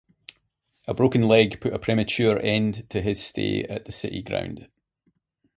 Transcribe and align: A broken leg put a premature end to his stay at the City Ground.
A 0.87 0.95
broken 0.95 1.27
leg 1.27 1.61
put 1.61 1.73
a 1.75 1.77
premature 1.77 2.39
end 2.41 2.89
to 2.89 3.03
his 3.03 3.23
stay 3.23 3.65
at 3.65 3.85
the 3.85 3.91
City 3.91 4.23
Ground. 4.23 4.67